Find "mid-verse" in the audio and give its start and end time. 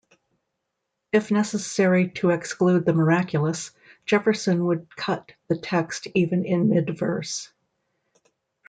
6.69-7.53